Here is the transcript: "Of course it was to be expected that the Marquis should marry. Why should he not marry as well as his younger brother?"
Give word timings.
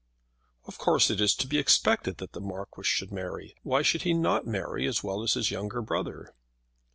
"Of 0.65 0.79
course 0.79 1.11
it 1.11 1.21
was 1.21 1.35
to 1.35 1.45
be 1.45 1.59
expected 1.59 2.17
that 2.17 2.31
the 2.31 2.41
Marquis 2.41 2.81
should 2.85 3.11
marry. 3.11 3.53
Why 3.61 3.83
should 3.83 4.01
he 4.01 4.15
not 4.15 4.47
marry 4.47 4.87
as 4.87 5.03
well 5.03 5.21
as 5.21 5.35
his 5.35 5.51
younger 5.51 5.83
brother?" 5.83 6.33